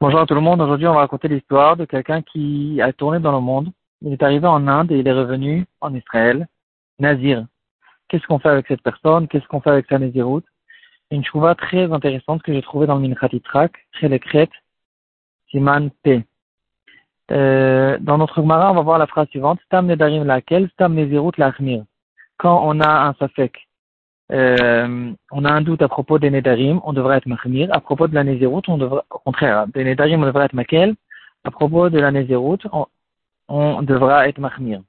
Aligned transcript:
Bonjour 0.00 0.20
à 0.20 0.26
tout 0.26 0.34
le 0.36 0.40
monde. 0.40 0.60
Aujourd'hui, 0.60 0.86
on 0.86 0.94
va 0.94 1.00
raconter 1.00 1.26
l'histoire 1.26 1.76
de 1.76 1.84
quelqu'un 1.84 2.22
qui 2.22 2.80
a 2.80 2.92
tourné 2.92 3.18
dans 3.18 3.32
le 3.32 3.40
monde. 3.40 3.72
Il 4.00 4.12
est 4.12 4.22
arrivé 4.22 4.46
en 4.46 4.68
Inde 4.68 4.92
et 4.92 4.98
il 5.00 5.08
est 5.08 5.12
revenu 5.12 5.66
en 5.80 5.92
Israël. 5.92 6.46
Nazir. 7.00 7.44
Qu'est-ce 8.06 8.24
qu'on 8.28 8.38
fait 8.38 8.50
avec 8.50 8.68
cette 8.68 8.82
personne? 8.82 9.26
Qu'est-ce 9.26 9.46
qu'on 9.48 9.60
fait 9.60 9.70
avec 9.70 9.86
sa 9.88 9.98
Naziroute? 9.98 10.44
Une 11.10 11.24
chouva 11.24 11.56
très 11.56 11.92
intéressante 11.92 12.44
que 12.44 12.52
j'ai 12.52 12.62
trouvée 12.62 12.86
dans 12.86 12.94
le 12.94 13.08
Minchatitrak, 13.08 13.72
chez 13.98 14.08
les 14.08 14.20
Crêtes, 14.20 14.50
Siman 15.50 15.90
P. 16.04 16.24
Euh, 17.32 17.98
dans 18.00 18.18
notre 18.18 18.36
Gemara, 18.36 18.70
on 18.70 18.76
va 18.76 18.82
voir 18.82 18.98
la 18.98 19.08
phrase 19.08 19.26
suivante. 19.30 19.58
Stam 19.66 19.86
Nedarim 19.86 20.22
laquelle? 20.22 20.68
Stam 20.74 20.94
Nezirut 20.94 21.32
lachmir. 21.38 21.82
Quand 22.36 22.62
on 22.64 22.78
a 22.80 23.08
un 23.08 23.14
safek 23.14 23.65
euh, 24.32 25.12
on 25.30 25.44
a 25.44 25.52
un 25.52 25.60
doute 25.60 25.82
à 25.82 25.88
propos 25.88 26.18
des 26.18 26.30
Nedarim, 26.30 26.80
on 26.84 26.92
devrait 26.92 27.18
être 27.18 27.26
Mahmir. 27.26 27.68
À 27.72 27.80
propos 27.80 28.08
de 28.08 28.14
la 28.14 28.24
Nézirut, 28.24 28.62
on 28.68 28.78
devrait, 28.78 29.02
au 29.10 29.18
contraire, 29.18 29.66
des 29.68 29.84
Nedarim, 29.84 30.22
on 30.22 30.26
devrait 30.26 30.46
être 30.46 30.54
Makel. 30.54 30.94
À 31.44 31.50
propos 31.50 31.90
de 31.90 31.98
la 31.98 32.10
Nézirut, 32.10 32.58
on, 32.72 32.86
on 33.48 33.82
devra 33.82 34.28
être 34.28 34.38
Mahmir. 34.38 34.80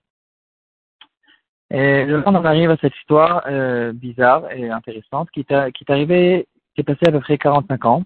Et 1.70 2.06
le 2.06 2.24
on 2.26 2.46
arrive 2.46 2.72
à 2.72 2.78
cette 2.78 2.96
histoire 2.96 3.44
euh, 3.48 3.92
bizarre 3.92 4.50
et 4.52 4.70
intéressante 4.70 5.30
qui 5.32 5.44
qui 5.44 5.54
est 5.54 5.90
arrivée, 5.90 6.48
qui 6.74 6.82
est 6.82 6.84
passée 6.84 7.08
à 7.08 7.12
peu 7.12 7.20
près 7.20 7.38
45 7.38 7.86
ans. 7.86 8.04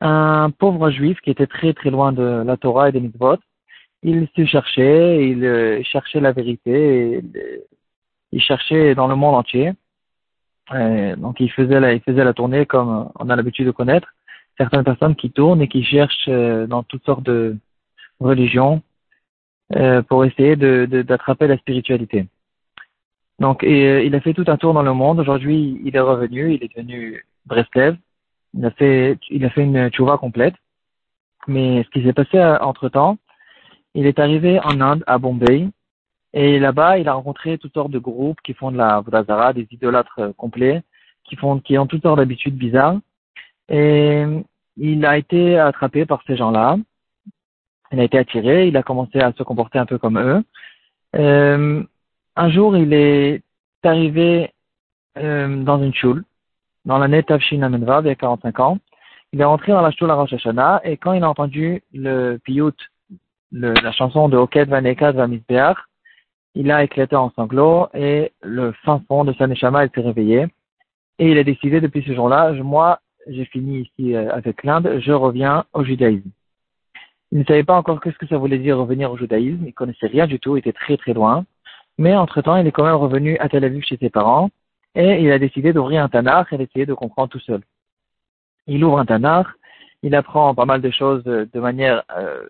Un 0.00 0.50
pauvre 0.50 0.90
juif 0.90 1.20
qui 1.20 1.30
était 1.30 1.46
très 1.46 1.72
très 1.72 1.90
loin 1.90 2.12
de 2.12 2.42
la 2.44 2.56
Torah 2.56 2.88
et 2.88 2.92
des 2.92 3.00
mitzvot, 3.00 3.36
il 4.02 4.28
se 4.36 4.44
cherchait, 4.44 5.28
il 5.28 5.44
euh, 5.44 5.82
cherchait 5.84 6.20
la 6.20 6.32
vérité, 6.32 7.20
il, 7.22 7.62
il 8.32 8.40
cherchait 8.42 8.94
dans 8.94 9.06
le 9.08 9.16
monde 9.16 9.36
entier. 9.36 9.72
Euh, 10.72 11.16
donc 11.16 11.40
il 11.40 11.50
faisait 11.50 11.80
la, 11.80 11.94
il 11.94 12.00
faisait 12.00 12.24
la 12.24 12.34
tournée 12.34 12.66
comme 12.66 13.10
on 13.18 13.30
a 13.30 13.36
l'habitude 13.36 13.66
de 13.66 13.70
connaître. 13.70 14.08
Certaines 14.56 14.84
personnes 14.84 15.16
qui 15.16 15.30
tournent 15.30 15.62
et 15.62 15.68
qui 15.68 15.84
cherchent 15.84 16.28
euh, 16.28 16.66
dans 16.66 16.82
toutes 16.82 17.04
sortes 17.04 17.22
de 17.22 17.56
religions 18.20 18.82
euh, 19.76 20.02
pour 20.02 20.24
essayer 20.24 20.56
de, 20.56 20.86
d'attraper 21.02 21.46
la 21.46 21.58
spiritualité. 21.58 22.26
Donc 23.38 23.62
et, 23.62 24.04
il 24.04 24.14
a 24.14 24.20
fait 24.20 24.34
tout 24.34 24.44
un 24.48 24.56
tour 24.56 24.74
dans 24.74 24.82
le 24.82 24.92
monde. 24.92 25.20
Aujourd'hui, 25.20 25.80
il 25.84 25.94
est 25.94 26.00
revenu, 26.00 26.54
il 26.54 26.64
est 26.64 26.74
devenu 26.74 27.24
Breslev. 27.46 27.96
Il 28.54 28.64
a 28.64 28.70
fait, 28.72 29.18
il 29.30 29.44
a 29.44 29.50
fait 29.50 29.62
une 29.62 29.90
tchouva 29.90 30.18
complète. 30.18 30.54
Mais 31.46 31.82
ce 31.84 31.90
qui 31.90 32.04
s'est 32.04 32.12
passé 32.12 32.42
entre 32.60 32.88
temps, 32.88 33.16
il 33.94 34.06
est 34.06 34.18
arrivé 34.18 34.60
en 34.60 34.80
Inde, 34.80 35.04
à 35.06 35.18
Bombay, 35.18 35.68
et 36.40 36.60
là-bas, 36.60 36.98
il 36.98 37.08
a 37.08 37.14
rencontré 37.14 37.58
toutes 37.58 37.74
sortes 37.74 37.90
de 37.90 37.98
groupes 37.98 38.40
qui 38.44 38.54
font 38.54 38.70
de 38.70 38.76
la 38.76 39.00
Vodazara, 39.00 39.52
des 39.52 39.66
idolâtres 39.72 40.20
euh, 40.20 40.32
complets, 40.32 40.84
qui 41.24 41.34
font, 41.34 41.58
qui 41.58 41.76
ont 41.76 41.88
toutes 41.88 42.02
sortes 42.02 42.18
d'habitudes 42.18 42.56
bizarres. 42.56 43.00
Et 43.68 44.24
il 44.76 45.04
a 45.04 45.18
été 45.18 45.58
attrapé 45.58 46.06
par 46.06 46.22
ces 46.28 46.36
gens-là. 46.36 46.76
Il 47.90 47.98
a 47.98 48.04
été 48.04 48.18
attiré, 48.18 48.68
il 48.68 48.76
a 48.76 48.84
commencé 48.84 49.18
à 49.18 49.32
se 49.32 49.42
comporter 49.42 49.80
un 49.80 49.86
peu 49.86 49.98
comme 49.98 50.16
eux. 50.16 50.44
Euh, 51.16 51.82
un 52.36 52.50
jour, 52.50 52.76
il 52.76 52.92
est 52.92 53.42
arrivé 53.82 54.52
euh, 55.16 55.64
dans 55.64 55.82
une 55.82 55.92
choule, 55.92 56.22
dans 56.84 56.98
l'année 56.98 57.24
Tavshin 57.24 57.62
Amenvav, 57.62 58.04
il 58.04 58.10
y 58.10 58.12
a 58.12 58.14
45 58.14 58.60
ans. 58.60 58.78
Il 59.32 59.40
est 59.40 59.44
rentré 59.44 59.72
dans 59.72 59.82
la 59.82 59.90
choule 59.90 60.12
à 60.12 60.14
Rosh 60.14 60.34
Hashanah, 60.34 60.82
et 60.84 60.98
quand 60.98 61.14
il 61.14 61.24
a 61.24 61.28
entendu 61.28 61.82
le 61.92 62.36
piyut, 62.36 62.78
la 63.50 63.90
chanson 63.90 64.28
de 64.28 64.36
Oket 64.36 64.68
Vanekad 64.68 65.16
Vamisbeach, 65.16 65.78
il 66.58 66.72
a 66.72 66.82
éclaté 66.82 67.14
en 67.14 67.30
sanglots 67.30 67.86
et 67.94 68.32
le 68.42 68.72
fin 68.84 69.00
fond 69.06 69.24
de 69.24 69.32
sa 69.34 69.46
neshama 69.46 69.86
s'est 69.88 70.00
réveillé. 70.00 70.48
Et 71.20 71.30
il 71.30 71.38
a 71.38 71.44
décidé 71.44 71.80
depuis 71.80 72.02
ce 72.02 72.12
jour-là, 72.12 72.52
moi, 72.52 72.98
j'ai 73.28 73.44
fini 73.44 73.82
ici 73.82 74.16
euh, 74.16 74.34
avec 74.34 74.64
l'Inde, 74.64 74.98
je 74.98 75.12
reviens 75.12 75.64
au 75.72 75.84
judaïsme. 75.84 76.30
Il 77.30 77.38
ne 77.38 77.44
savait 77.44 77.62
pas 77.62 77.76
encore 77.76 78.00
qu'est-ce 78.00 78.18
que 78.18 78.26
ça 78.26 78.38
voulait 78.38 78.58
dire 78.58 78.76
revenir 78.76 79.12
au 79.12 79.16
judaïsme, 79.16 79.66
il 79.68 79.72
connaissait 79.72 80.08
rien 80.08 80.26
du 80.26 80.40
tout, 80.40 80.56
il 80.56 80.60
était 80.60 80.72
très 80.72 80.96
très 80.96 81.12
loin. 81.12 81.44
Mais 81.96 82.16
entre-temps, 82.16 82.56
il 82.56 82.66
est 82.66 82.72
quand 82.72 82.84
même 82.84 82.94
revenu 82.96 83.38
à 83.38 83.48
Tel 83.48 83.64
Aviv 83.64 83.84
chez 83.84 83.96
ses 83.96 84.10
parents 84.10 84.50
et 84.96 85.22
il 85.22 85.30
a 85.30 85.38
décidé 85.38 85.72
d'ouvrir 85.72 86.02
un 86.02 86.08
Tanakh 86.08 86.52
et 86.52 86.58
d'essayer 86.58 86.86
de 86.86 86.94
comprendre 86.94 87.28
tout 87.28 87.40
seul. 87.40 87.60
Il 88.66 88.82
ouvre 88.82 88.98
un 88.98 89.06
Tanakh, 89.06 89.46
il 90.02 90.12
apprend 90.16 90.56
pas 90.56 90.64
mal 90.64 90.80
de 90.80 90.90
choses 90.90 91.22
de 91.22 91.60
manière 91.60 92.02
euh, 92.16 92.48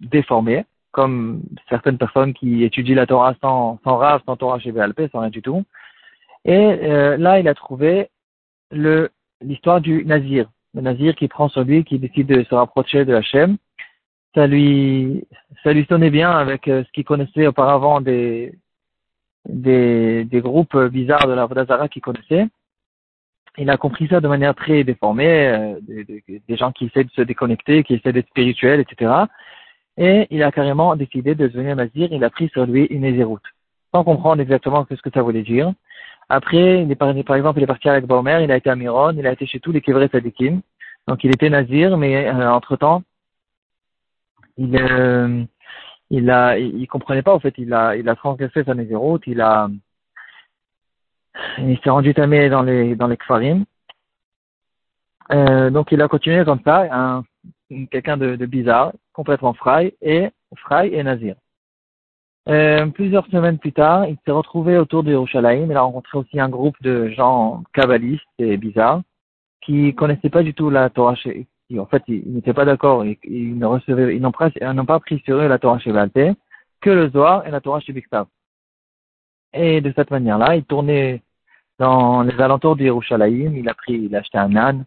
déformée, 0.00 0.64
comme 0.94 1.42
certaines 1.68 1.98
personnes 1.98 2.32
qui 2.32 2.62
étudient 2.62 2.94
la 2.94 3.06
Torah 3.06 3.34
sans, 3.42 3.80
sans 3.82 4.00
sans 4.24 4.36
Torah 4.36 4.60
chez 4.60 4.70
VLP, 4.70 5.10
sans 5.10 5.20
rien 5.20 5.28
du 5.30 5.42
tout. 5.42 5.64
Et 6.44 6.54
euh, 6.54 7.16
là, 7.16 7.40
il 7.40 7.48
a 7.48 7.54
trouvé 7.54 8.08
le 8.70 9.10
l'histoire 9.40 9.80
du 9.80 10.04
Nazir, 10.06 10.48
le 10.72 10.82
Nazir 10.82 11.16
qui 11.16 11.26
prend 11.28 11.48
sur 11.48 11.64
lui, 11.64 11.84
qui 11.84 11.98
décide 11.98 12.28
de 12.28 12.44
se 12.44 12.54
rapprocher 12.54 13.04
de 13.04 13.12
Hachem. 13.12 13.56
Ça 14.34 14.46
lui, 14.46 15.26
ça 15.64 15.72
lui 15.72 15.84
sonnait 15.86 16.10
bien 16.10 16.30
avec 16.30 16.68
euh, 16.68 16.84
ce 16.84 16.92
qu'il 16.92 17.04
connaissait 17.04 17.48
auparavant 17.48 18.00
des, 18.00 18.54
des, 19.48 20.24
des 20.24 20.40
groupes 20.40 20.78
bizarres 20.86 21.26
de 21.26 21.32
la 21.32 21.46
Vodazara 21.46 21.88
qu'il 21.88 22.02
connaissait. 22.02 22.46
Il 23.58 23.68
a 23.68 23.76
compris 23.76 24.06
ça 24.08 24.20
de 24.20 24.28
manière 24.28 24.54
très 24.54 24.84
déformée, 24.84 25.48
euh, 25.48 25.80
des, 25.82 26.56
gens 26.56 26.72
qui 26.72 26.86
essaient 26.86 27.04
de 27.04 27.10
se 27.10 27.22
déconnecter, 27.22 27.82
qui 27.82 27.94
essaient 27.94 28.12
d'être 28.12 28.28
spirituels, 28.28 28.80
etc 28.80 29.26
et 29.96 30.26
il 30.30 30.42
a 30.42 30.50
carrément 30.50 30.96
décidé 30.96 31.34
de 31.34 31.46
devenir 31.46 31.76
nazir, 31.76 32.08
il 32.10 32.24
a 32.24 32.30
pris 32.30 32.48
sur 32.48 32.66
lui 32.66 32.84
une 32.86 33.04
ézéroute, 33.04 33.44
sans 33.92 34.04
comprendre 34.04 34.42
exactement 34.42 34.86
ce 34.90 35.00
que 35.00 35.10
ça 35.10 35.22
voulait 35.22 35.42
dire. 35.42 35.72
Après, 36.28 36.86
par, 36.98 37.36
exemple, 37.36 37.58
il 37.58 37.62
est 37.62 37.66
parti 37.66 37.88
avec 37.88 38.06
Baomer, 38.06 38.40
il 38.42 38.50
a 38.50 38.56
été 38.56 38.70
à 38.70 38.76
Miron, 38.76 39.12
il 39.16 39.26
a 39.26 39.32
été 39.32 39.46
chez 39.46 39.60
tous 39.60 39.72
les 39.72 39.80
Kevret 39.80 40.08
Sadikim, 40.08 40.62
donc 41.06 41.22
il 41.22 41.30
était 41.30 41.50
nazir, 41.50 41.96
mais 41.96 42.26
euh, 42.28 42.50
entre-temps, 42.50 43.02
il, 44.56 44.76
euh, 44.76 45.44
il 46.10 46.74
il, 46.78 46.86
comprenait 46.88 47.22
pas, 47.22 47.34
en 47.34 47.40
fait, 47.40 47.54
il 47.58 47.72
a, 47.74 47.96
il 47.96 48.08
a 48.08 48.16
transgressé 48.16 48.64
sa 48.64 48.74
nézéroute, 48.74 49.22
il 49.26 49.40
a, 49.40 49.68
il 51.58 51.78
s'est 51.80 51.90
rendu 51.90 52.14
tamé 52.14 52.48
dans 52.48 52.62
les, 52.62 52.96
dans 52.96 53.06
les 53.06 53.16
Kfarim, 53.16 53.64
euh, 55.32 55.70
donc 55.70 55.92
il 55.92 56.00
a 56.00 56.08
continué 56.08 56.44
comme 56.44 56.60
ça, 56.64 56.86
un, 56.90 57.24
quelqu'un 57.90 58.16
de, 58.16 58.46
bizarre, 58.46 58.92
complètement 59.12 59.54
fray 59.54 59.94
et 60.02 60.28
fray 60.56 60.94
et 60.94 61.02
nazir. 61.02 61.36
Euh, 62.48 62.86
plusieurs 62.86 63.26
semaines 63.28 63.58
plus 63.58 63.72
tard, 63.72 64.06
il 64.06 64.18
s'est 64.24 64.30
retrouvé 64.30 64.76
autour 64.76 65.02
de 65.02 65.10
Yerushalayim. 65.10 65.70
Il 65.70 65.76
a 65.76 65.82
rencontré 65.82 66.18
aussi 66.18 66.38
un 66.38 66.48
groupe 66.50 66.76
de 66.82 67.08
gens 67.08 67.62
kabbalistes 67.72 68.22
et 68.38 68.56
bizarres 68.56 69.02
qui 69.62 69.94
connaissaient 69.94 70.30
pas 70.30 70.42
du 70.42 70.52
tout 70.54 70.68
la 70.70 70.90
Torah. 70.90 71.14
Chez, 71.14 71.46
en 71.78 71.86
fait, 71.86 72.02
ils, 72.08 72.32
n'étaient 72.32 72.52
pas 72.52 72.66
d'accord. 72.66 73.04
Ils, 73.24 73.58
n'ont 73.58 73.80
pas, 74.86 75.00
pris 75.00 75.20
sur 75.24 75.38
eux 75.38 75.48
la 75.48 75.58
Torah 75.58 75.78
chez 75.78 75.92
que 76.80 76.90
le 76.90 77.08
Zohar 77.10 77.46
et 77.46 77.50
la 77.50 77.60
Torah 77.60 77.80
chez. 77.80 77.94
Et 79.54 79.80
de 79.80 79.92
cette 79.96 80.10
manière-là, 80.10 80.56
il 80.56 80.64
tournait 80.64 81.22
dans 81.78 82.22
les 82.22 82.38
alentours 82.40 82.76
de 82.76 82.84
Yerushalayim. 82.84 83.54
Il 83.56 83.72
il 83.88 84.16
a 84.16 84.18
acheté 84.18 84.38
un 84.38 84.54
âne 84.56 84.84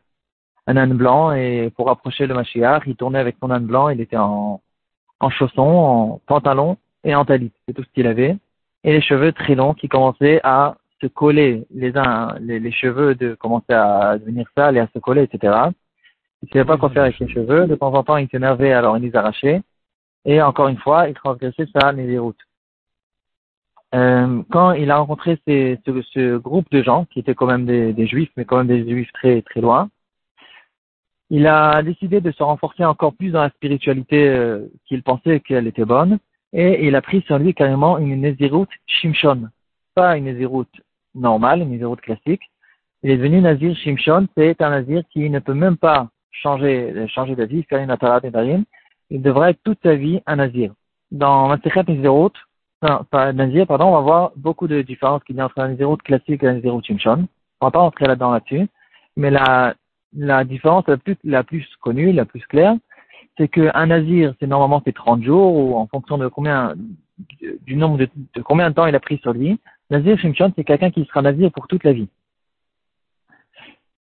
un 0.68 0.78
âne 0.78 0.94
blanc 0.94 1.32
et 1.32 1.72
pour 1.76 1.90
approcher 1.90 2.28
le 2.28 2.36
Mashiach, 2.36 2.84
il 2.86 2.96
tournait 2.96 3.20
avec 3.20 3.38
son 3.40 3.50
âne 3.50 3.66
blanc, 3.66 3.90
il 3.90 4.02
était 4.02 4.18
en, 4.18 4.62
en 5.20 5.30
chaussons, 5.30 5.62
en 5.62 6.22
pantalon 6.28 6.78
et 7.04 7.16
en 7.16 7.26
talit. 7.26 7.52
C'est 7.66 7.74
tout 7.74 7.84
ce 7.84 7.90
qu'il 7.94 8.06
avait. 8.06 8.36
Et 8.84 8.92
les 8.92 9.02
cheveux 9.02 9.32
très 9.32 9.56
longs 9.56 9.74
qui 9.74 9.88
commençaient 9.88 10.42
à 10.44 10.76
se 11.02 11.08
coller 11.08 11.66
les 11.74 11.96
uns, 11.98 12.36
les, 12.40 12.72
cheveux 12.72 13.16
de 13.16 13.34
commencer 13.36 13.74
à 13.74 14.18
devenir 14.18 14.48
sales 14.56 14.78
et 14.78 14.80
à 14.80 14.88
se 14.94 15.00
coller, 15.00 15.24
etc. 15.24 15.54
Il 16.42 16.48
ne 16.48 16.52
savait 16.52 16.66
pas 16.66 16.78
quoi 16.78 16.90
faire 16.90 17.04
avec 17.04 17.20
les 17.20 17.30
cheveux. 17.30 17.66
De 17.68 17.76
temps 17.76 17.94
en 17.94 18.04
temps, 18.04 18.18
il 18.18 18.28
s'énervait, 18.30 18.74
alors 18.74 18.98
il 18.98 19.04
les 19.04 19.16
arrachait. 19.16 19.62
Et 20.26 20.42
encore 20.42 20.68
une 20.68 20.78
fois, 20.78 21.08
il 21.08 21.14
transgressait 21.14 21.66
les 21.96 22.20
routes. 22.20 22.38
Euh, 23.96 24.44
quand 24.52 24.74
il 24.74 24.92
a 24.92 24.98
rencontré 24.98 25.40
ces, 25.48 25.80
ce, 25.86 26.02
ce, 26.14 26.38
groupe 26.38 26.70
de 26.72 26.84
gens, 26.84 27.06
qui 27.06 27.20
étaient 27.20 27.36
quand 27.36 27.46
même 27.46 27.66
des, 27.66 27.94
des 27.94 28.06
juifs, 28.06 28.32
mais 28.36 28.44
quand 28.44 28.58
même 28.58 28.68
des 28.68 28.88
juifs 28.88 29.12
très, 29.14 29.42
très 29.44 29.62
loin, 29.62 29.90
il 31.30 31.48
a 31.48 31.82
décidé 31.84 32.22
de 32.22 32.32
se 32.32 32.44
renforcer 32.44 32.86
encore 32.86 33.14
plus 33.14 33.32
dans 33.32 33.42
la 33.42 33.50
spiritualité 33.50 34.30
euh, 34.30 34.68
qu'il 34.86 35.04
pensait 35.04 35.40
qu'elle 35.42 35.68
était 35.68 35.86
bonne, 35.86 36.20
et 36.54 36.88
il 36.88 36.96
a 36.96 37.02
pris 37.02 37.22
sur 37.24 37.38
lui 37.38 37.54
carrément 37.54 37.98
une 37.98 38.22
Nézirut 38.22 38.68
Shimshon, 38.86 39.50
pas 39.94 40.18
une 40.18 40.26
Nézirut 40.26 40.68
normale, 41.16 41.62
une 41.62 41.72
Nézirut 41.72 41.98
classique. 41.98 42.44
Il 43.04 43.12
est 43.12 43.18
devenu 43.18 43.42
Nazir 43.42 43.76
Shimshon, 43.76 44.28
c'est 44.38 44.62
un 44.62 44.70
Nazir 44.70 45.04
qui 45.12 45.30
ne 45.30 45.40
peut 45.40 45.54
même 45.54 45.78
pas 45.78 46.10
changer, 46.32 47.08
changer 47.10 47.36
d'avis, 47.36 47.64
faire 47.64 47.80
une 47.80 47.92
Atarat 47.92 48.22
Nedarim. 48.24 48.64
Il 49.10 49.22
devrait 49.22 49.52
être 49.52 49.64
toute 49.64 49.80
sa 49.84 49.96
vie 49.96 50.22
un 50.26 50.38
Nazir. 50.38 50.74
Dans 51.12 51.48
Maserhet 51.48 51.84
Nézirut, 51.88 52.32
non, 52.82 53.04
pas 53.10 53.34
Nazir, 53.34 53.68
pardon, 53.68 53.88
on 53.88 53.94
va 53.94 54.02
voir 54.02 54.32
beaucoup 54.36 54.68
de 54.68 54.82
différences 54.82 55.24
qu'il 55.24 55.36
y 55.36 55.42
a 55.42 55.46
entre 55.46 55.60
un 55.60 55.70
Nézirut 55.70 55.98
classique 55.98 56.44
et 56.44 56.48
un 56.48 56.54
Nézirut 56.54 56.84
Shimshon. 56.84 57.28
On 57.60 57.68
va 57.68 57.72
pas 57.72 57.80
rentrer 57.80 58.08
là-dedans 58.08 58.32
là-dessus. 58.32 58.68
Mais 59.16 59.32
la 59.32 59.76
la 60.16 60.44
différence 60.44 60.88
la 60.88 60.98
plus, 60.98 61.18
la 61.24 61.44
plus 61.44 61.66
connue, 61.82 62.12
la 62.12 62.26
plus 62.26 62.46
claire, 62.48 62.76
c'est 63.38 63.48
qu'un 63.48 63.86
nazir, 63.86 64.34
c'est 64.40 64.48
normalement 64.48 64.82
fait 64.82 64.92
30 64.92 65.24
jours, 65.24 65.56
ou 65.56 65.76
en 65.76 65.88
fonction 65.88 66.18
de 66.18 66.28
combien, 66.28 66.74
du 67.66 67.76
nombre 67.76 67.98
de, 67.98 68.10
combien 68.44 68.70
de 68.70 68.76
temps 68.76 68.88
il 68.88 68.96
a 68.96 69.00
pris 69.00 69.20
sur 69.20 69.34
lui. 69.34 69.60
Nazir 69.90 70.18
Shimshon, 70.20 70.54
c'est 70.56 70.64
quelqu'un 70.64 70.92
qui 70.92 71.06
sera 71.06 71.22
nazir 71.22 71.52
pour 71.52 71.68
toute 71.68 71.84
la 71.84 71.94
vie. 71.94 72.10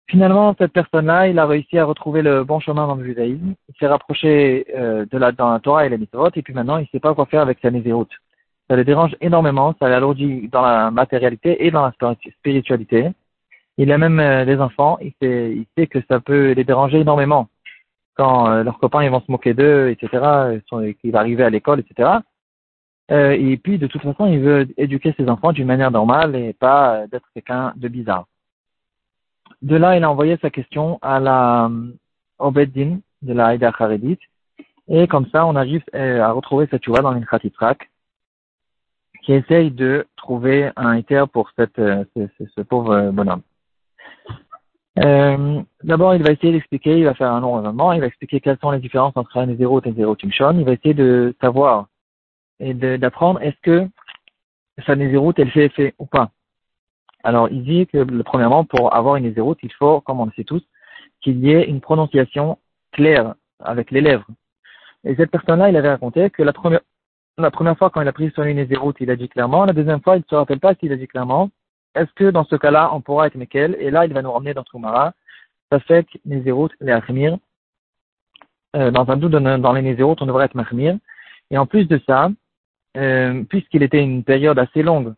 Finalement, 0.09 0.55
cette 0.59 0.73
personne-là, 0.73 1.29
il 1.29 1.39
a 1.39 1.47
réussi 1.47 1.79
à 1.79 1.85
retrouver 1.85 2.23
le 2.23 2.43
bon 2.43 2.61
chemin 2.61 2.87
dans 2.87 2.95
le 2.95 3.05
judaïsme. 3.05 3.55
Il 3.69 3.75
s'est 3.79 3.87
rapproché 3.87 4.67
euh, 4.75 5.05
de 5.11 5.19
la, 5.19 5.33
dans 5.33 5.53
la 5.53 5.61
Torah 5.61 5.85
et 5.85 5.91
la 5.91 5.99
mitzvot, 5.99 6.31
et 6.35 6.43
puis 6.43 6.55
maintenant, 6.55 6.79
il 6.79 6.83
ne 6.83 6.87
sait 6.87 7.01
pas 7.01 7.15
quoi 7.15 7.27
faire 7.27 7.43
avec 7.43 7.59
sa 7.61 7.71
nézéroute. 7.71 8.13
Ça 8.71 8.77
le 8.77 8.85
dérange 8.85 9.17
énormément, 9.21 9.75
ça 9.79 9.89
l'alourdit 9.89 10.49
dans 10.49 10.63
la 10.63 10.91
matérialité 10.91 11.67
et 11.67 11.71
dans 11.71 11.85
la 11.85 12.15
spiritualité. 12.39 13.11
Il 13.79 13.91
a 13.93 13.99
même 13.99 14.21
euh, 14.21 14.45
des 14.45 14.59
enfants, 14.61 14.99
il 15.01 15.13
sait, 15.23 15.53
il 15.53 15.67
sait 15.77 15.87
que 15.87 16.01
ça 16.09 16.21
peut 16.21 16.53
les 16.53 16.65
déranger 16.65 17.01
énormément 17.01 17.49
quand 18.19 18.51
euh, 18.51 18.65
leurs 18.65 18.79
copains 18.79 19.05
ils 19.05 19.11
vont 19.11 19.21
se 19.21 19.31
moquer 19.31 19.55
d'eux, 19.55 19.89
etc., 19.91 20.61
qu'il 21.01 21.13
va 21.13 21.21
à 21.21 21.51
l'école, 21.51 21.81
etc. 21.81 22.19
Euh, 23.11 23.31
et 23.31 23.57
puis, 23.57 23.79
de 23.79 23.87
toute 23.87 24.03
façon, 24.03 24.27
il 24.27 24.41
veut 24.41 24.69
éduquer 24.77 25.15
ses 25.17 25.29
enfants 25.31 25.53
d'une 25.53 25.67
manière 25.67 25.91
normale 25.91 26.37
et 26.37 26.53
pas 26.53 26.97
euh, 26.97 27.07
d'être 27.07 27.29
quelqu'un 27.33 27.73
de 27.77 27.89
bizarre. 27.89 28.27
De 29.63 29.77
là, 29.77 29.97
il 29.97 30.05
a 30.05 30.11
envoyé 30.11 30.37
sa 30.43 30.51
question 30.51 30.99
à 31.01 31.21
la 31.21 31.71
Obeddin 32.39 32.99
de 33.23 33.33
la 33.33 33.47
Haïda 33.47 33.73
Kharedit. 33.73 34.19
Et 34.89 35.07
comme 35.07 35.27
ça, 35.31 35.47
on 35.47 35.57
arrive 35.57 35.83
à 35.93 36.31
retrouver 36.33 36.67
cette 36.71 36.85
chouva 36.85 37.03
dans 37.03 37.11
l'Inchatitzrak, 37.11 37.91
qui 39.23 39.33
essaye 39.33 39.71
de 39.71 40.07
trouver 40.17 40.71
un 40.77 40.95
éther 40.95 41.29
pour 41.29 41.51
cette, 41.57 41.77
ce, 41.77 42.29
ce, 42.39 42.61
pauvre 42.63 43.11
bonhomme. 43.11 43.43
Euh, 44.99 45.63
D'abord, 45.85 46.15
il 46.15 46.23
va 46.23 46.33
essayer 46.33 46.53
d'expliquer, 46.53 46.99
il 46.99 47.05
va 47.05 47.15
faire 47.15 47.33
un 47.33 47.41
long 47.41 47.55
raisonnement, 47.55 47.93
il 47.93 48.01
va 48.01 48.07
expliquer 48.07 48.41
quelles 48.41 48.59
sont 48.59 48.71
les 48.71 48.81
différences 48.81 49.17
entre 49.17 49.37
un 49.39 49.55
zéro 49.55 49.81
et 49.81 49.89
un 49.89 49.93
zéro 49.93 50.17
Timshon. 50.17 50.57
Il 50.59 50.65
va 50.65 50.73
essayer 50.73 50.95
de 50.95 51.35
savoir 51.41 51.87
et 52.61 52.75
d'apprendre 52.75 53.41
est-ce 53.41 53.61
que 53.63 53.89
sa 54.85 54.97
nézéroute, 54.97 55.39
elle 55.39 55.51
fait 55.51 55.67
effet 55.67 55.95
ou 55.99 56.07
pas. 56.07 56.31
Alors, 57.23 57.49
il 57.49 57.63
dit 57.63 57.87
que, 57.87 58.23
premièrement, 58.23 58.65
pour 58.65 58.95
avoir 58.95 59.17
une 59.17 59.25
nézéroute, 59.25 59.59
il 59.63 59.73
faut, 59.73 60.01
comme 60.01 60.21
on 60.21 60.27
le 60.27 60.33
sait 60.37 60.45
tous, 60.45 60.63
qu'il 61.21 61.39
y 61.41 61.51
ait 61.51 61.65
une 61.65 61.81
prononciation 61.81 62.59
claire 62.93 63.35
avec 63.61 63.91
les 63.91 64.01
lèvres. 64.01 64.27
Et 65.05 65.15
cette 65.15 65.31
personne-là, 65.31 65.69
il 65.69 65.77
avait 65.77 65.91
raconté 65.91 66.31
que 66.31 66.43
la 66.43 66.53
première, 66.53 66.81
la 67.39 67.51
première 67.51 67.79
fois 67.79 67.91
quand 67.91 68.01
il 68.01 68.09
a 68.09 68.13
pris 68.13 68.33
son 68.35 68.45
nézéroute, 68.45 68.97
il 69.01 69.11
a 69.11 69.17
dit 69.17 69.29
clairement. 69.29 69.65
La 69.65 69.73
deuxième 69.73 70.01
fois, 70.01 70.17
il 70.17 70.21
ne 70.21 70.25
se 70.29 70.35
rappelle 70.35 70.61
pas 70.61 70.75
s'il 70.75 70.93
a 70.93 70.97
dit 70.97 71.07
clairement. 71.07 71.51
Est-ce 71.95 72.13
que 72.15 72.31
dans 72.31 72.45
ce 72.45 72.57
cas-là, 72.57 72.91
on 72.93 73.01
pourra 73.01 73.27
être 73.27 73.37
Mekel 73.37 73.77
Et 73.81 73.91
là, 73.91 74.07
il 74.07 74.13
va 74.13 74.23
nous 74.23 74.33
ramener 74.33 74.55
dans 74.55 74.65
Troumara. 74.65 75.15
Que 75.71 76.05
Nézérout, 76.25 76.71
les 76.81 76.93
Achmir. 76.93 77.39
Euh, 78.77 78.91
dans 78.91 79.09
un 79.11 79.17
doute, 79.17 79.33
dans 79.33 79.73
les 79.73 79.83
Nézérout, 79.83 80.17
on 80.21 80.27
devrait 80.27 80.47
être 80.47 80.55
Mahmir. 80.55 80.97
Et 81.51 81.59
en 81.59 81.67
plus 81.67 81.87
de 81.87 82.01
ça, 82.07 82.31
euh, 82.97 83.45
puisqu'il 83.45 83.83
était 83.83 84.03
une 84.03 84.25
période 84.25 84.59
assez 84.59 84.83
longue, 84.83 85.15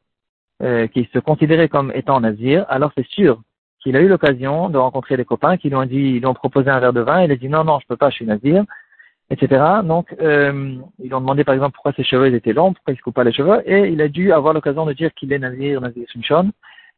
euh, 0.62 0.86
qu'il 0.88 1.06
se 1.08 1.18
considérait 1.18 1.68
comme 1.68 1.90
étant 1.94 2.20
nazir, 2.20 2.66
alors 2.68 2.92
c'est 2.94 3.06
sûr 3.06 3.40
qu'il 3.80 3.96
a 3.96 4.00
eu 4.00 4.08
l'occasion 4.08 4.68
de 4.68 4.76
rencontrer 4.76 5.16
des 5.16 5.24
copains 5.24 5.56
qui 5.56 5.68
lui 5.68 5.76
ont 5.76 5.86
dit, 5.86 5.96
ils 5.96 6.20
lui 6.20 6.34
proposé 6.34 6.68
un 6.68 6.80
verre 6.80 6.92
de 6.92 7.00
vin, 7.00 7.22
il 7.22 7.32
a 7.32 7.36
dit 7.36 7.48
non, 7.48 7.64
non, 7.64 7.78
je 7.80 7.86
peux 7.86 7.96
pas, 7.96 8.10
je 8.10 8.16
suis 8.16 8.26
nazir, 8.26 8.64
etc. 9.30 9.62
Donc, 9.84 10.14
euh, 10.20 10.76
ils 10.98 11.14
ont 11.14 11.20
demandé 11.20 11.44
par 11.44 11.54
exemple 11.54 11.74
pourquoi 11.74 11.92
ses 11.92 12.04
cheveux 12.04 12.34
étaient 12.34 12.52
longs, 12.52 12.72
pourquoi 12.72 12.92
il 12.92 12.96
se 12.96 13.02
coupe 13.02 13.14
pas 13.14 13.24
les 13.24 13.32
cheveux, 13.32 13.62
et 13.64 13.88
il 13.88 14.00
a 14.02 14.08
dû 14.08 14.32
avoir 14.32 14.52
l'occasion 14.52 14.84
de 14.84 14.92
dire 14.92 15.14
qu'il 15.14 15.32
est 15.32 15.38
nazir, 15.38 15.80
nazir 15.80 16.04
Shimshon. 16.12 16.50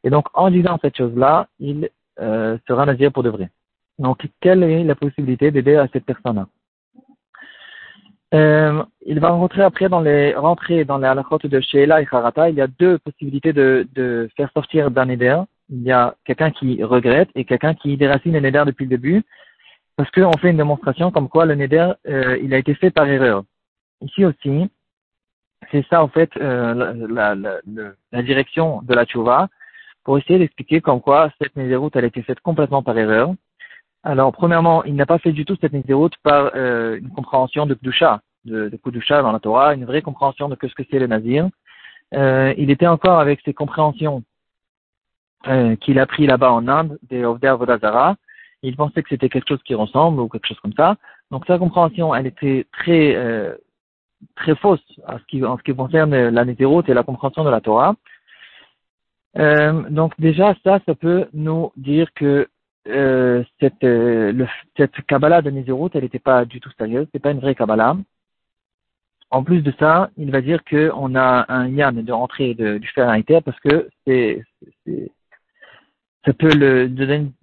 Et 0.03 0.09
donc, 0.09 0.25
en 0.33 0.49
disant 0.49 0.77
cette 0.81 0.97
chose-là, 0.97 1.47
il 1.59 1.89
euh, 2.19 2.57
sera 2.67 2.85
nazir 2.85 3.11
pour 3.11 3.23
de 3.23 3.29
vrai. 3.29 3.49
Donc, 3.99 4.27
quelle 4.41 4.63
est 4.63 4.83
la 4.83 4.95
possibilité 4.95 5.51
d'aider 5.51 5.75
à 5.75 5.87
cette 5.93 6.05
personne-là? 6.05 6.47
Euh, 8.33 8.83
il 9.05 9.19
va 9.19 9.29
rentrer 9.29 9.61
après 9.61 9.89
dans 9.89 10.01
les 10.01 10.33
rentrer 10.33 10.85
dans 10.85 10.97
la 10.97 11.11
halachot 11.11 11.37
de 11.43 11.61
Sheila 11.61 12.01
et 12.01 12.07
Harata. 12.09 12.49
Il 12.49 12.55
y 12.55 12.61
a 12.61 12.67
deux 12.67 12.97
possibilités 12.97 13.53
de, 13.53 13.87
de 13.93 14.27
faire 14.35 14.49
sortir 14.53 14.89
d'un 14.89 15.07
éder. 15.09 15.39
Il 15.69 15.83
y 15.83 15.91
a 15.91 16.15
quelqu'un 16.25 16.49
qui 16.49 16.83
regrette 16.83 17.29
et 17.35 17.45
quelqu'un 17.45 17.75
qui 17.75 17.95
déracine 17.95 18.33
le 18.33 18.39
neder 18.39 18.63
depuis 18.65 18.85
le 18.85 18.89
début, 18.89 19.23
parce 19.95 20.09
qu'on 20.11 20.37
fait 20.37 20.51
une 20.51 20.57
démonstration 20.57 21.11
comme 21.11 21.29
quoi 21.29 21.45
le 21.45 21.55
neder 21.55 21.93
euh, 22.07 22.37
il 22.41 22.53
a 22.53 22.57
été 22.57 22.73
fait 22.75 22.91
par 22.91 23.07
erreur. 23.07 23.43
Ici 24.01 24.25
aussi, 24.25 24.69
c'est 25.71 25.85
ça 25.89 26.03
en 26.03 26.07
fait 26.07 26.31
euh, 26.37 27.07
la, 27.09 27.35
la, 27.35 27.53
la, 28.11 28.21
direction 28.21 28.81
de 28.81 28.93
la 28.93 29.05
tchouva 29.05 29.47
pour 30.03 30.17
essayer 30.17 30.39
d'expliquer 30.39 30.81
comme 30.81 31.01
quoi 31.01 31.31
cette 31.41 31.55
nézéroute 31.55 31.95
elle 31.95 32.05
a 32.05 32.07
été 32.07 32.21
faite 32.23 32.41
complètement 32.41 32.83
par 32.83 32.97
erreur. 32.97 33.33
Alors, 34.03 34.33
premièrement, 34.33 34.83
il 34.83 34.95
n'a 34.95 35.05
pas 35.05 35.17
fait 35.17 35.31
du 35.31 35.45
tout 35.45 35.57
cette 35.61 35.73
route 35.89 36.15
par 36.23 36.51
euh, 36.55 36.97
une 36.97 37.09
compréhension 37.09 37.65
de 37.65 37.73
Kdusha, 37.73 38.19
de, 38.43 38.67
de 38.67 38.75
Kudusha 38.75 39.21
dans 39.21 39.31
la 39.31 39.39
Torah, 39.39 39.73
une 39.73 39.85
vraie 39.85 40.01
compréhension 40.01 40.49
de 40.49 40.57
ce 40.61 40.75
que 40.75 40.83
c'est 40.91 40.99
le 40.99 41.07
Nazir. 41.07 41.47
Euh, 42.13 42.53
il 42.57 42.69
était 42.69 42.87
encore 42.87 43.19
avec 43.19 43.39
ses 43.45 43.53
compréhensions 43.53 44.23
euh, 45.47 45.77
qu'il 45.77 45.99
a 45.99 46.05
pris 46.05 46.27
là-bas 46.27 46.51
en 46.51 46.67
Inde, 46.67 46.99
des 47.03 47.23
Ovder 47.23 47.55
Vodazara. 47.57 48.17
Il 48.63 48.75
pensait 48.75 49.03
que 49.03 49.09
c'était 49.09 49.29
quelque 49.29 49.49
chose 49.49 49.63
qui 49.63 49.75
ressemble 49.75 50.19
ou 50.19 50.29
quelque 50.29 50.47
chose 50.47 50.59
comme 50.59 50.73
ça. 50.73 50.95
Donc, 51.31 51.45
sa 51.45 51.57
compréhension, 51.57 52.15
elle 52.15 52.27
était 52.27 52.65
très 52.71 53.15
euh, 53.15 53.55
très 54.35 54.55
fausse 54.55 54.83
en 55.07 55.17
ce 55.17 55.23
qui, 55.63 55.73
concerne 55.73 56.29
la 56.29 56.45
Nézirut 56.45 56.83
et 56.87 56.93
la 56.93 57.03
compréhension 57.03 57.43
de 57.43 57.49
la 57.49 57.61
Torah. 57.61 57.95
Euh, 59.37 59.89
donc 59.89 60.13
déjà, 60.19 60.55
ça, 60.63 60.79
ça 60.85 60.95
peut 60.95 61.27
nous 61.33 61.71
dire 61.75 62.13
que 62.13 62.47
euh, 62.87 63.43
cette, 63.59 63.83
euh, 63.83 64.31
le, 64.31 64.47
cette 64.77 65.01
Kabbalah 65.07 65.41
de 65.41 65.49
Nézirut, 65.49 65.89
elle 65.93 66.03
n'était 66.03 66.19
pas 66.19 66.45
du 66.45 66.59
tout 66.59 66.69
sérieuse, 66.77 67.07
c'est 67.11 67.21
pas 67.21 67.31
une 67.31 67.39
vraie 67.39 67.55
Kabbalah. 67.55 67.97
En 69.31 69.43
plus 69.43 69.61
de 69.61 69.73
ça, 69.79 70.11
il 70.17 70.29
va 70.29 70.41
dire 70.41 70.63
qu'on 70.63 71.15
a 71.15 71.45
un 71.51 71.67
yann 71.69 72.03
de 72.03 72.11
rentrer 72.11 72.51
et 72.51 72.55
de, 72.55 72.79
faire 72.93 73.09
un 73.09 73.15
éther 73.15 73.41
parce 73.41 73.59
que 73.61 73.89
c'est, 74.05 74.43
ça 76.25 76.33
peut 76.33 76.53
le, 76.53 76.85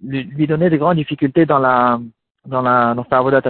lui 0.01 0.47
donner 0.47 0.69
de 0.69 0.77
grandes 0.77 0.97
difficultés 0.97 1.45
dans 1.45 1.59
la, 1.59 1.99
dans 2.45 2.61
la, 2.61 2.93
dans 2.93 3.05
sa 3.09 3.19
Avodat. 3.19 3.41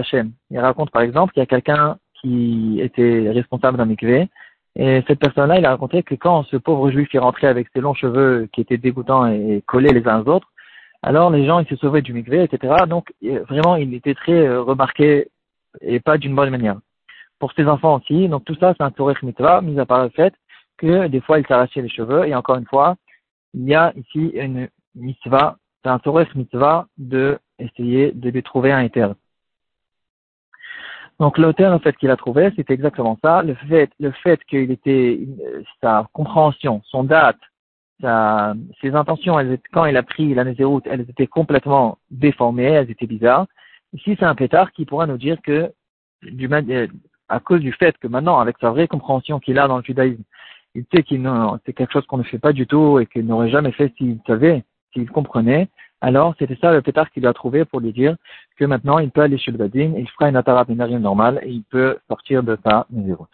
Il 0.50 0.58
raconte 0.58 0.90
par 0.90 1.02
exemple 1.02 1.32
qu'il 1.32 1.40
y 1.40 1.44
a 1.44 1.46
quelqu'un 1.46 1.96
qui 2.20 2.80
était 2.80 3.30
responsable 3.30 3.78
d'un 3.78 3.86
mikvé 3.86 4.28
et 4.76 5.02
cette 5.06 5.18
personne-là, 5.18 5.58
il 5.58 5.66
a 5.66 5.70
raconté 5.70 6.02
que 6.02 6.14
quand 6.14 6.44
ce 6.44 6.56
pauvre 6.56 6.90
juif 6.90 7.14
est 7.14 7.18
rentré 7.18 7.46
avec 7.46 7.68
ses 7.74 7.80
longs 7.80 7.94
cheveux 7.94 8.48
qui 8.52 8.62
étaient 8.62 8.78
dégoûtants 8.78 9.26
et 9.26 9.62
collés 9.66 9.92
les 9.92 10.06
uns 10.08 10.22
aux 10.22 10.28
autres, 10.30 10.48
alors 11.02 11.30
les 11.30 11.44
gens 11.44 11.58
ils 11.58 11.66
se 11.66 11.76
sauvaient 11.76 12.00
du 12.00 12.14
mikvé, 12.14 12.42
etc. 12.44 12.84
Donc 12.88 13.12
vraiment 13.22 13.76
il 13.76 13.92
était 13.94 14.14
très 14.14 14.46
euh, 14.46 14.62
remarqué 14.62 15.28
et 15.80 16.00
pas 16.00 16.16
d'une 16.16 16.34
bonne 16.34 16.50
manière. 16.50 16.78
Pour 17.38 17.52
ses 17.52 17.66
enfants 17.66 17.96
aussi, 17.96 18.28
donc 18.28 18.44
tout 18.44 18.54
ça 18.54 18.72
c'est 18.76 18.84
un 18.84 18.90
torech 18.90 19.22
mitzvah, 19.22 19.60
mis 19.60 19.78
à 19.78 19.84
part 19.84 20.04
le 20.04 20.10
fait 20.10 20.32
que 20.78 21.08
des 21.08 21.20
fois 21.20 21.38
il 21.38 21.46
s'arrachait 21.46 21.82
les 21.82 21.88
cheveux, 21.88 22.26
et 22.26 22.34
encore 22.34 22.56
une 22.56 22.66
fois, 22.66 22.96
il 23.54 23.64
y 23.64 23.74
a 23.74 23.92
ici 23.96 24.32
une 24.34 24.68
mitzvah, 24.94 25.56
c'est 25.82 25.90
un 25.90 25.98
torech 25.98 26.34
mitzvah 26.34 26.86
de 26.98 27.38
essayer 27.58 28.12
de 28.12 28.30
lui 28.30 28.42
trouver 28.42 28.72
un 28.72 28.80
éther. 28.80 29.14
Donc 31.18 31.38
l'auteur 31.38 31.72
en 31.72 31.78
fait 31.78 31.96
qu'il 31.96 32.10
a 32.10 32.16
trouvé, 32.16 32.52
c'était 32.56 32.74
exactement 32.74 33.18
ça, 33.22 33.42
le 33.42 33.54
fait, 33.54 33.90
le 34.00 34.10
fait 34.10 34.42
qu'il 34.44 34.70
était, 34.70 35.20
sa 35.80 36.08
compréhension, 36.12 36.82
son 36.84 37.04
date, 37.04 37.38
ses 38.00 38.94
intentions, 38.94 39.36
quand 39.72 39.84
il 39.84 39.96
a 39.96 40.02
pris 40.02 40.34
la 40.34 40.44
Nézéroute, 40.44 40.84
elles 40.90 41.02
étaient 41.02 41.28
complètement 41.28 41.98
déformées, 42.10 42.64
elles 42.64 42.90
étaient 42.90 43.06
bizarres. 43.06 43.46
Ici, 43.92 44.16
c'est 44.18 44.24
un 44.24 44.34
pétard 44.34 44.72
qui 44.72 44.84
pourra 44.84 45.06
nous 45.06 45.18
dire 45.18 45.40
que, 45.42 45.72
du, 46.22 46.48
euh, 46.52 46.86
à 47.28 47.40
cause 47.40 47.60
du 47.60 47.72
fait 47.72 47.96
que 47.98 48.08
maintenant, 48.08 48.40
avec 48.40 48.56
sa 48.60 48.70
vraie 48.70 48.88
compréhension 48.88 49.38
qu'il 49.38 49.58
a 49.58 49.68
dans 49.68 49.76
le 49.76 49.84
judaïsme, 49.84 50.22
il 50.74 50.84
sait 50.92 51.02
qu'il 51.02 51.28
c'est 51.64 51.74
quelque 51.74 51.92
chose 51.92 52.06
qu'on 52.06 52.18
ne 52.18 52.22
fait 52.22 52.38
pas 52.38 52.52
du 52.52 52.66
tout 52.66 52.98
et 52.98 53.06
qu'il 53.06 53.26
n'aurait 53.26 53.50
jamais 53.50 53.72
fait 53.72 53.92
s'il 53.96 54.18
savait, 54.26 54.64
s'il 54.92 55.10
comprenait. 55.10 55.68
Alors, 56.00 56.34
c'était 56.38 56.56
ça 56.56 56.72
le 56.72 56.82
pétard 56.82 57.10
qu'il 57.10 57.26
a 57.26 57.32
trouvé 57.32 57.64
pour 57.64 57.80
lui 57.80 57.92
dire 57.92 58.16
que 58.56 58.64
maintenant, 58.64 58.98
il 58.98 59.10
peut 59.10 59.20
aller 59.20 59.38
chez 59.38 59.52
le 59.52 59.58
Badin, 59.58 59.92
il 59.96 60.08
fera 60.10 60.28
une 60.28 60.36
atarape 60.36 60.68
normale 60.68 61.40
et 61.42 61.50
il 61.50 61.62
peut 61.62 61.98
sortir 62.08 62.42
de 62.42 62.58
sa 62.64 62.86
Nézéroute. 62.90 63.28